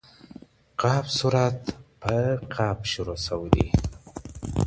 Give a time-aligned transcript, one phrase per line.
[0.81, 0.83] ق
[1.17, 1.59] سورت
[2.01, 3.67] په{ق} شروع سوی دی.